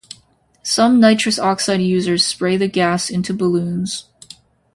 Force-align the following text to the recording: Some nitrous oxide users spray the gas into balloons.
Some 0.63 0.99
nitrous 0.99 1.37
oxide 1.37 1.79
users 1.79 2.25
spray 2.25 2.57
the 2.57 2.67
gas 2.67 3.07
into 3.11 3.35
balloons. 3.35 4.05